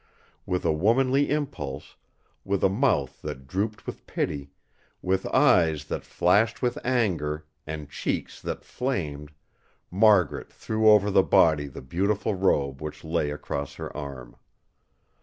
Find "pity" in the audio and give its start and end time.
4.07-4.49